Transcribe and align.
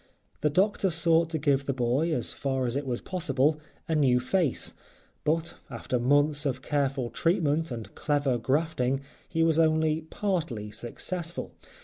The 0.39 0.49
doctor 0.49 0.89
sought 0.89 1.29
to 1.29 1.37
give 1.37 1.65
the 1.67 1.75
boy, 1.75 2.11
as 2.11 2.33
far 2.33 2.65
as 2.65 2.75
it 2.75 2.87
was 2.87 3.01
possible, 3.01 3.59
a 3.87 3.93
new 3.93 4.19
face; 4.19 4.73
but, 5.23 5.53
after 5.69 5.99
months 5.99 6.43
of 6.43 6.63
careful 6.63 7.11
treatment 7.11 7.69
and 7.69 7.93
clever 7.93 8.39
grafting, 8.39 9.01
he 9.29 9.43
was 9.43 9.59
only 9.59 10.01
partly 10.01 10.71
successful. 10.71 11.51